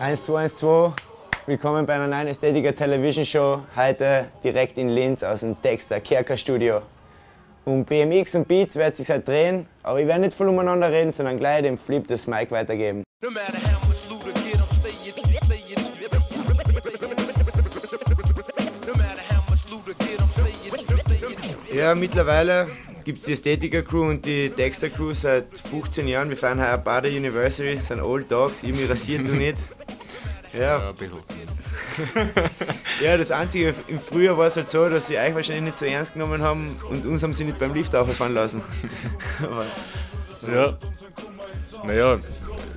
1212, 0.00 0.94
willkommen 1.44 1.84
bei 1.84 1.92
einer 1.92 2.06
neuen 2.06 2.28
Ästhetiker 2.28 2.74
Television 2.74 3.22
Show. 3.22 3.60
Heute 3.76 4.30
direkt 4.42 4.78
in 4.78 4.88
Linz 4.88 5.22
aus 5.22 5.40
dem 5.40 5.60
Dexter 5.60 6.00
Kerker 6.00 6.38
Studio. 6.38 6.80
Um 7.66 7.84
BMX 7.84 8.34
und 8.34 8.48
Beats 8.48 8.76
wird 8.76 8.96
sich 8.96 9.10
halt 9.10 9.28
drehen, 9.28 9.66
aber 9.82 10.00
ich 10.00 10.06
werde 10.06 10.22
nicht 10.22 10.32
voll 10.32 10.48
umeinander 10.48 10.90
reden, 10.90 11.12
sondern 11.12 11.36
gleich 11.36 11.64
dem 11.64 11.76
Flip 11.76 12.06
das 12.06 12.26
Mic 12.26 12.50
weitergeben. 12.50 13.02
Ja, 21.74 21.94
mittlerweile 21.94 22.68
gibt 23.04 23.18
es 23.18 23.26
die 23.26 23.32
Ästhetiker 23.32 23.82
Crew 23.82 24.08
und 24.08 24.24
die 24.24 24.48
Dexter 24.48 24.88
Crew 24.88 25.12
seit 25.12 25.46
15 25.68 26.08
Jahren. 26.08 26.30
Wir 26.30 26.38
feiern 26.38 26.58
heuer 26.58 26.78
bei 26.78 27.02
der 27.02 27.10
University, 27.10 27.76
sind 27.76 28.00
Old 28.00 28.30
Dogs, 28.30 28.62
ich 28.62 28.74
mich 28.74 28.88
rasiert 28.88 29.24
noch 29.24 29.34
nicht. 29.34 29.58
Ja. 30.52 30.60
Ja, 30.60 30.88
ein 30.88 30.94
bisschen 30.94 31.18
ja, 33.02 33.16
das 33.16 33.30
Einzige, 33.30 33.74
im 33.88 34.00
Frühjahr 34.00 34.36
war 34.36 34.46
es 34.46 34.56
halt 34.56 34.70
so, 34.70 34.88
dass 34.88 35.06
sie 35.06 35.16
euch 35.16 35.34
wahrscheinlich 35.34 35.64
nicht 35.64 35.78
so 35.78 35.84
ernst 35.84 36.14
genommen 36.14 36.42
haben 36.42 36.76
und 36.88 37.06
uns 37.06 37.22
haben 37.22 37.34
sie 37.34 37.44
nicht 37.44 37.58
beim 37.58 37.74
Lift 37.74 37.94
auffahren 37.94 38.34
lassen. 38.34 38.62
Aber 39.42 39.66
Ja. 40.52 40.76
Naja, 41.84 42.18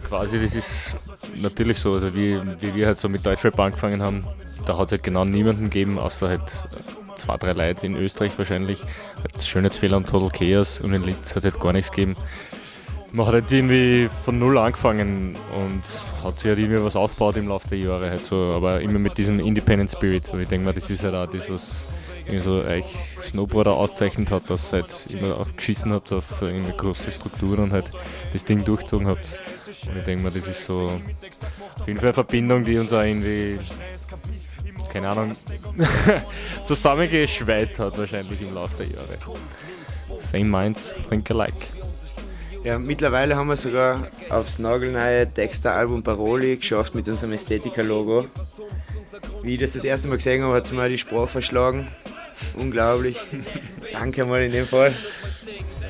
quasi 0.07 0.39
das 0.39 0.55
ist 0.55 0.95
natürlich 1.41 1.79
so. 1.79 1.93
Also 1.93 2.15
wie, 2.15 2.39
wie 2.61 2.75
wir 2.75 2.87
halt 2.87 2.97
so 2.97 3.09
mit 3.09 3.25
Deutschrap 3.25 3.59
angefangen 3.59 4.01
haben, 4.01 4.25
da 4.65 4.77
hat 4.77 4.87
es 4.87 4.91
halt 4.93 5.03
genau 5.03 5.25
niemanden 5.25 5.65
gegeben, 5.65 5.99
außer 5.99 6.29
halt 6.29 6.41
äh, 6.41 7.15
zwei, 7.15 7.37
drei 7.37 7.53
Leute 7.53 7.85
in 7.85 7.95
Österreich 7.95 8.37
wahrscheinlich. 8.37 8.81
Halt 9.17 9.43
Schönheitsfehler 9.43 9.97
und 9.97 10.07
Total 10.07 10.29
Chaos 10.29 10.79
und 10.79 10.93
in 10.93 11.03
Linz 11.03 11.31
hat 11.31 11.43
es 11.43 11.51
halt 11.51 11.59
gar 11.59 11.73
nichts 11.73 11.91
gegeben. 11.91 12.15
Man 13.15 13.27
hat 13.27 13.33
halt 13.33 13.51
irgendwie 13.51 14.09
von 14.25 14.39
null 14.39 14.57
angefangen 14.57 15.35
und 15.55 15.83
hat 16.23 16.39
sich 16.39 16.49
halt 16.49 16.57
irgendwie 16.57 16.83
was 16.83 16.95
aufgebaut 16.95 17.37
im 17.37 17.47
Laufe 17.47 17.69
der 17.69 17.77
Jahre. 17.77 18.09
Halt 18.09 18.25
so, 18.25 18.49
aber 18.51 18.81
immer 18.81 18.97
mit 18.97 19.19
diesem 19.19 19.39
Independent 19.39 19.91
Spirit. 19.91 20.25
So, 20.25 20.39
ich 20.39 20.47
denke 20.47 20.65
mal, 20.65 20.73
das 20.73 20.89
ist 20.89 21.03
halt 21.03 21.13
auch 21.13 21.27
das, 21.27 21.47
was 21.47 21.85
so 22.39 22.63
euch 22.63 22.85
Snowboarder 23.21 23.73
auszeichnet 23.73 24.31
hat, 24.31 24.49
dass 24.49 24.73
halt 24.73 25.07
immer 25.11 25.37
auf 25.37 25.55
geschissen 25.55 25.93
habt 25.93 26.11
auf 26.11 26.41
irgendwie 26.41 26.71
große 26.75 27.11
Strukturen 27.11 27.65
und 27.65 27.71
halt 27.71 27.91
das 28.31 28.45
Ding 28.45 28.65
durchgezogen 28.65 29.07
habt. 29.07 29.35
Und 29.87 29.97
ich 29.99 30.05
denke 30.05 30.23
mal, 30.23 30.31
das 30.31 30.47
ist 30.47 30.65
so 30.65 30.89
auf 31.79 31.87
jeden 31.87 31.99
Fall 31.99 32.07
eine 32.07 32.13
Verbindung, 32.13 32.65
die 32.65 32.79
uns 32.79 32.91
auch 32.93 33.03
irgendwie, 33.03 33.59
keine 34.91 35.09
Ahnung, 35.09 35.35
zusammengeschweißt 36.65 37.77
hat 37.77 37.95
wahrscheinlich 37.95 38.41
im 38.41 38.55
Laufe 38.55 38.77
der 38.77 38.87
Jahre. 38.87 39.17
Same 40.17 40.45
minds, 40.45 40.95
think 41.09 41.29
alike. 41.29 41.82
Ja, 42.63 42.79
mittlerweile 42.79 43.35
haben 43.35 43.47
wir 43.47 43.57
sogar 43.57 44.07
aufs 44.29 44.59
nagelneue 44.59 45.27
Dexter-Album 45.27 46.03
Paroli 46.03 46.57
geschafft 46.57 46.95
mit 46.95 47.07
unserem 47.07 47.33
Ästhetiker-Logo. 47.33 48.25
Wie 49.41 49.53
ich 49.55 49.59
das 49.59 49.73
das 49.73 49.83
erste 49.83 50.07
Mal 50.07 50.15
gesehen 50.17 50.43
habe, 50.43 50.55
hat 50.55 50.65
es 50.65 50.71
mir 50.71 50.89
die 50.89 50.97
Sprache 50.97 51.27
verschlagen. 51.27 51.87
Unglaublich. 52.55 53.17
Danke 53.91 54.25
mal 54.25 54.41
in 54.43 54.51
dem 54.51 54.65
Fall. 54.65 54.93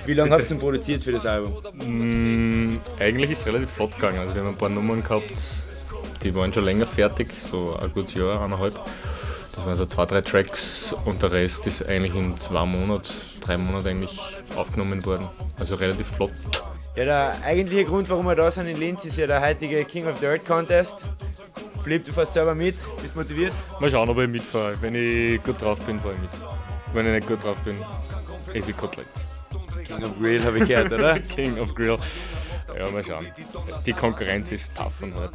Wie 0.06 0.14
lange 0.14 0.32
habt 0.32 0.44
ihr 0.44 0.50
denn 0.50 0.60
produziert 0.60 1.02
für 1.04 1.14
das 1.14 1.26
Album? 1.26 1.54
Mm, 1.76 2.80
eigentlich 3.00 3.32
ist 3.32 3.40
es 3.40 3.48
relativ 3.48 3.70
flott 3.70 3.96
gegangen. 3.96 4.20
Also 4.20 4.36
wir 4.36 4.42
haben 4.42 4.50
ein 4.50 4.58
paar 4.58 4.70
Nummern 4.70 5.02
gehabt, 5.02 5.32
die 6.24 6.36
waren 6.36 6.52
schon 6.52 6.66
länger 6.66 6.86
fertig, 6.86 7.30
so 7.52 7.76
ein 7.76 7.92
gutes 7.94 8.14
Jahr, 8.14 8.42
eineinhalb. 8.42 8.80
Das 9.56 9.66
waren 9.66 9.76
so 9.76 9.86
zwei, 9.86 10.06
drei 10.06 10.22
Tracks 10.22 10.96
und 11.06 11.22
der 11.22 11.32
Rest 11.32 11.68
ist 11.68 11.86
eigentlich 11.88 12.16
in 12.16 12.36
zwei 12.38 12.66
Monaten, 12.66 13.08
drei 13.42 13.58
Monaten 13.58 13.88
eigentlich 13.88 14.20
aufgenommen 14.56 15.06
worden. 15.06 15.30
Also 15.60 15.76
relativ 15.76 16.08
flott. 16.08 16.32
Ja, 16.96 17.06
der 17.06 17.36
eigentliche 17.44 17.86
Grund, 17.86 18.10
warum 18.10 18.26
wir 18.26 18.36
da 18.36 18.50
sind 18.50 18.68
in 18.68 18.80
Linz, 18.80 19.06
ist 19.06 19.18
ja 19.18 19.28
der 19.28 19.42
heutige 19.42 19.86
King 19.86 20.08
of 20.08 20.20
Dirt 20.20 20.46
Contest. 20.46 21.06
Flip, 21.84 22.04
du 22.04 22.12
fährst 22.12 22.34
selber 22.34 22.56
mit, 22.56 22.76
bist 23.02 23.16
motiviert? 23.16 23.52
Mal 23.80 23.92
schauen, 23.92 24.10
ob 24.10 24.18
ich 24.20 24.30
mitfahre. 24.30 24.76
Wenn 24.82 24.96
ich 24.96 25.44
gut 25.44 25.62
drauf 25.62 25.80
bin, 25.82 26.00
fahre 26.00 26.16
ich 26.16 26.22
mit. 26.22 26.30
Wenn 26.94 27.08
ich 27.08 27.14
nicht 27.14 27.28
gut 27.28 27.44
drauf 27.44 27.58
bin, 27.64 27.78
esse 28.54 28.72
ich 28.72 28.78
Koteletts. 28.78 29.22
King 29.86 30.04
of 30.04 30.18
Grill 30.20 30.44
habe 30.44 30.60
ich 30.60 30.68
gehört, 30.68 30.92
oder? 30.92 31.20
King 31.36 31.60
of 31.60 31.76
Grill. 31.76 31.98
Ja, 32.78 32.90
mal 32.90 33.04
schauen. 33.04 33.28
Die 33.86 33.94
Konkurrenz 33.94 34.52
ist 34.52 34.76
tough 34.76 35.02
und 35.02 35.14
hart. 35.16 35.34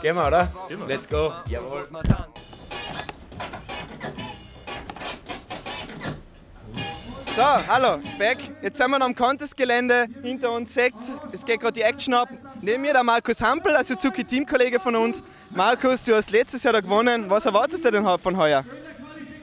Gehen 0.00 0.14
wir, 0.14 0.26
oder? 0.26 0.52
Gehen 0.68 0.78
wir. 0.80 0.86
Let's 0.86 1.08
go. 1.08 1.32
Jawohl. 1.48 1.86
So, 7.36 7.42
hallo, 7.42 7.98
back. 8.18 8.38
Jetzt 8.62 8.78
sind 8.78 8.90
wir 8.90 8.98
noch 8.98 9.04
am 9.04 9.14
Contest-Gelände. 9.14 10.06
Hinter 10.22 10.52
uns 10.52 10.72
seht 10.72 10.94
es 11.32 11.44
geht 11.44 11.60
gerade 11.60 11.74
die 11.74 11.82
Action 11.82 12.14
ab. 12.14 12.30
Neben 12.62 12.80
mir 12.80 12.94
der 12.94 13.04
Markus 13.04 13.42
Hampel, 13.42 13.76
also 13.76 13.92
Suzuki-Teamkollege 13.92 14.80
von 14.80 14.96
uns. 14.96 15.22
Markus, 15.50 16.02
du 16.04 16.14
hast 16.14 16.30
letztes 16.30 16.62
Jahr 16.62 16.72
da 16.72 16.80
gewonnen. 16.80 17.28
Was 17.28 17.44
erwartest 17.44 17.84
du 17.84 17.90
denn 17.90 18.06
von 18.06 18.38
heuer? 18.38 18.64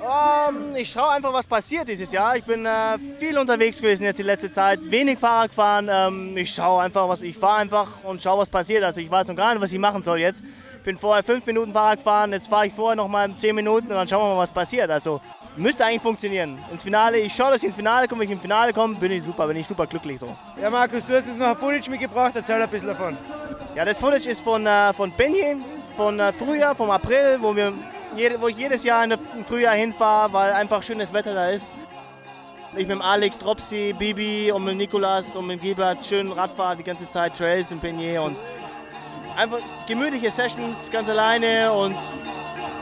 Ähm, 0.02 0.76
ich 0.76 0.90
schaue 0.90 1.12
einfach, 1.12 1.32
was 1.32 1.46
passiert 1.46 1.88
dieses 1.88 2.12
Jahr. 2.12 2.36
Ich 2.36 2.44
bin 2.44 2.66
äh, 2.66 2.98
viel 3.20 3.38
unterwegs 3.38 3.80
gewesen 3.80 4.06
jetzt 4.06 4.18
die 4.18 4.24
letzte 4.24 4.52
Zeit, 4.52 4.80
wenig 4.84 5.20
Fahrrad 5.20 5.50
gefahren. 5.50 5.88
Ähm, 5.90 6.36
ich 6.36 6.52
schaue 6.52 6.82
einfach, 6.82 7.08
was 7.08 7.22
ich 7.22 7.38
fahre 7.38 7.62
einfach 7.62 8.04
und 8.04 8.24
schaue, 8.24 8.40
was 8.40 8.50
passiert. 8.50 8.84
Also 8.84 9.02
ich 9.02 9.12
weiß 9.12 9.28
noch 9.28 9.36
gar 9.36 9.54
nicht, 9.54 9.62
was 9.62 9.72
ich 9.72 9.78
machen 9.78 10.02
soll 10.02 10.20
jetzt. 10.20 10.44
Ich 10.84 10.86
bin 10.86 10.98
vorher 10.98 11.24
fünf 11.24 11.46
Minuten 11.46 11.72
Fahrrad 11.72 12.00
gefahren, 12.00 12.34
jetzt 12.34 12.50
fahre 12.50 12.68
ich 12.68 12.74
vorher 12.74 12.98
noch 12.98 13.08
mal 13.08 13.34
zehn 13.38 13.56
Minuten 13.56 13.88
und 13.88 13.94
dann 13.96 14.06
schauen 14.06 14.22
wir 14.28 14.36
mal, 14.36 14.42
was 14.42 14.52
passiert. 14.52 14.92
Also 14.92 15.22
müsste 15.56 15.86
eigentlich 15.86 16.02
funktionieren. 16.02 16.60
Ins 16.74 16.84
Finale, 16.84 17.20
ich 17.20 17.34
schaue, 17.34 17.52
dass 17.52 17.62
ich 17.64 17.68
ins 17.68 17.78
Finale 17.78 18.06
komme. 18.06 18.20
Wenn 18.20 18.28
ich 18.28 18.34
im 18.34 18.42
Finale 18.42 18.74
komme, 18.74 18.96
bin 18.96 19.10
ich 19.14 19.24
super, 19.24 19.48
bin 19.48 19.56
ich 19.56 19.66
super 19.66 19.88
glücklich 19.88 20.20
so. 20.20 20.36
Ja, 20.62 20.70
Markus, 20.70 21.06
du 21.06 21.16
hast 21.16 21.28
jetzt 21.28 21.40
noch 21.40 21.48
ein 21.48 21.56
Footage 21.56 21.90
mitgebracht, 21.90 22.34
erzähl 22.36 22.62
ein 22.62 22.68
bisschen 22.68 22.90
davon. 22.90 23.16
Ja, 23.76 23.86
das 23.86 23.98
Footage 23.98 24.28
ist 24.30 24.42
von, 24.44 24.68
äh, 24.68 24.92
von 24.92 25.10
Benji, 25.14 25.56
von 25.96 26.20
äh, 26.20 26.34
Frühjahr, 26.34 26.76
vom 26.76 26.92
April, 26.92 27.38
wo, 27.40 27.56
wir 27.56 27.72
jede, 28.18 28.42
wo 28.42 28.50
ich 28.50 28.58
jedes 28.58 28.84
Jahr 28.84 29.08
der- 29.08 29.20
im 29.38 29.46
Frühjahr 29.46 29.76
hinfahre, 29.76 30.34
weil 30.34 30.52
einfach 30.52 30.84
schönes 30.84 31.14
Wetter 31.14 31.34
da 31.34 31.48
ist. 31.50 31.72
Ich 32.74 32.80
mit 32.88 32.90
dem 32.90 33.02
Alex, 33.02 33.38
Dropsy, 33.38 33.96
Bibi 33.98 34.52
und 34.52 34.66
mit 34.66 34.72
dem 34.74 34.80
Nikolas 34.80 35.34
und 35.38 35.48
mit 35.48 35.60
dem 35.60 35.64
Gilbert 35.64 36.06
schön 36.06 36.30
Radfahren 36.30 36.78
die 36.78 36.84
ganze 36.84 37.10
Zeit, 37.10 37.38
Trails 37.38 37.72
in 37.72 37.80
Penier 37.80 38.22
und 38.22 38.36
einfach 39.36 39.60
gemütliche 39.88 40.32
Sessions 40.32 40.90
ganz 40.92 41.10
alleine 41.10 41.72
und 41.72 41.96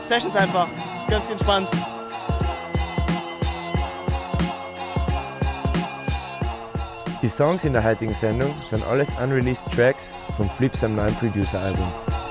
Sessions 0.08 0.34
einfach 0.36 0.68
ganz 1.08 1.28
entspannt. 1.30 1.68
Die 7.22 7.28
Songs 7.28 7.64
in 7.64 7.72
der 7.72 7.84
heutigen 7.84 8.14
Sendung 8.14 8.52
sind 8.62 8.84
alles 8.88 9.12
unreleased 9.16 9.70
Tracks 9.70 10.10
vom 10.36 10.50
Flip 10.50 10.74
seinem 10.74 10.96
neuen 10.96 11.14
Producer-Album. 11.14 11.86
It's 12.08 12.21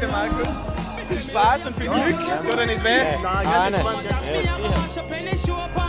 Danke, 0.00 0.12
Markus. 0.12 0.48
Viel 1.08 1.30
Spaß 1.30 1.66
und 1.66 1.76
viel 1.76 1.90
Glück. 1.90 2.16
Tut 2.48 2.58
dir 2.58 2.66
nicht 2.66 2.84
weh. 2.84 3.00
Na, 3.20 3.42
ganz 3.42 3.76
entspannt. 3.76 5.87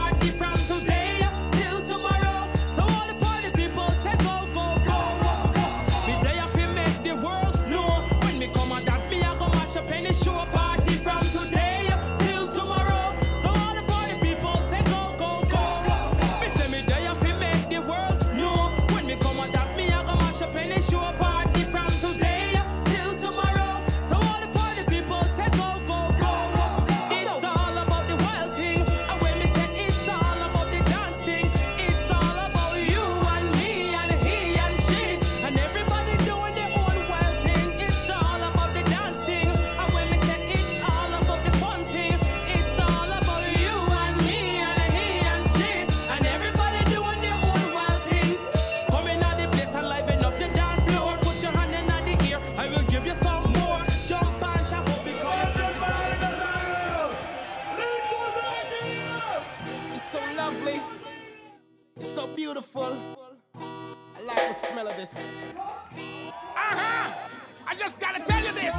Just 67.89 68.01
gotta 68.01 68.23
tell 68.23 68.43
you 68.43 68.51
this. 68.51 68.75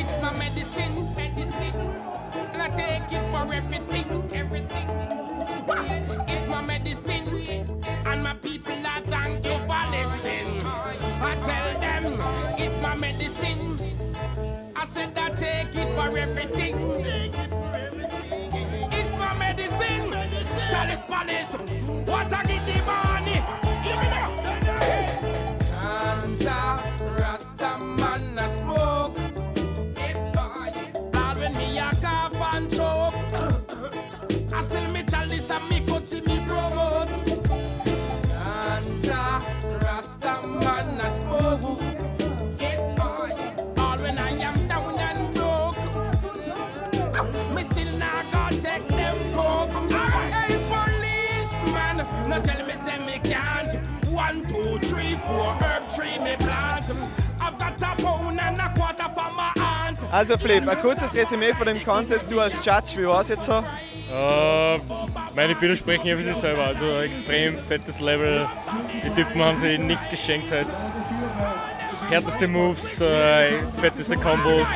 It's 0.00 0.22
my 0.22 0.32
medicine, 0.32 0.94
medicine. 1.16 1.74
And 2.52 2.62
I 2.62 2.68
take 2.68 3.12
it 3.12 3.24
for 3.32 3.52
everything, 3.52 4.06
everything. 4.32 4.88
It's 6.28 6.46
my 6.46 6.62
medicine. 6.62 7.26
And 8.06 8.22
my 8.22 8.34
people, 8.34 8.74
I 8.86 9.00
thank 9.02 9.44
you 9.44 9.58
for 9.68 9.84
listening. 9.96 10.62
I 11.20 11.34
tell 11.48 11.80
them 11.80 12.04
it's 12.58 12.80
my 12.80 12.94
medicine. 12.94 13.60
I 14.76 14.86
said 14.86 15.18
I 15.18 15.30
take 15.30 15.74
it 15.74 15.94
for 15.96 16.16
everything. 16.16 16.76
It's 18.98 19.16
my 19.18 19.36
medicine. 19.36 20.12
Chalice 20.70 21.02
Palace. 21.08 21.52
What 22.06 22.32
I 22.32 22.57
policeman, 52.28 52.30
no 52.30 52.40
tell 52.40 52.66
me 52.66 52.74
say 52.74 52.98
me 52.98 53.18
can't. 53.18 53.86
One, 54.08 54.42
two, 54.42 54.78
three, 54.88 55.16
four, 55.16 55.54
herb 55.54 55.88
tree 55.94 56.18
me 56.18 56.36
plant. 56.36 56.84
I've 57.40 57.58
got 57.58 57.80
a 57.80 58.02
pound 58.02 58.40
and 58.40 58.60
a 58.60 58.72
quarter 58.74 59.08
for 59.14 59.32
my 59.32 59.52
aunt. 59.56 59.98
Also 60.12 60.36
Flip, 60.36 60.66
ein 60.66 60.80
kurzes 60.80 61.14
Resümee 61.14 61.54
von 61.54 61.66
dem 61.66 61.82
Contest. 61.84 62.30
Du 62.30 62.40
als 62.40 62.64
Judge, 62.64 62.96
wie 62.96 63.06
war 63.06 63.20
es 63.20 63.28
jetzt 63.28 63.44
so? 63.44 63.64
Äh, 64.12 64.80
meine 65.34 65.54
Bilder 65.54 65.76
sprechen 65.76 66.06
ja 66.06 66.16
für 66.16 66.22
sich 66.22 66.36
selber. 66.36 66.64
Also 66.64 67.00
extrem 67.00 67.58
fettes 67.58 68.00
Level. 68.00 68.46
Die 69.04 69.10
Typen 69.10 69.42
haben 69.42 69.58
sich 69.58 69.78
nichts 69.78 70.08
geschenkt 70.08 70.50
halt. 70.50 70.68
Härteste 72.08 72.48
Moves, 72.48 73.00
äh, 73.02 73.60
fetteste 73.80 74.16
Combos. 74.16 74.66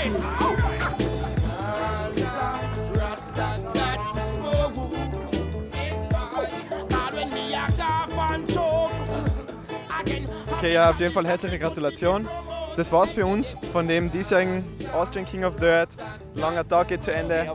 Okay, 10.62 10.74
ja, 10.74 10.90
auf 10.90 11.00
jeden 11.00 11.12
Fall 11.12 11.26
herzliche 11.26 11.58
Gratulation. 11.58 12.28
Das 12.76 12.92
war's 12.92 13.12
für 13.12 13.26
uns 13.26 13.56
von 13.72 13.88
dem 13.88 14.12
diesjährigen 14.12 14.62
Austrian 14.94 15.26
King 15.26 15.42
of 15.42 15.56
Dirt. 15.56 15.88
Langer 16.36 16.62
Tag 16.68 16.86
geht 16.86 17.02
zu 17.02 17.12
Ende. 17.12 17.50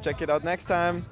Check 0.00 0.20
it 0.20 0.30
out 0.30 0.44
next 0.44 0.66
time. 0.66 1.02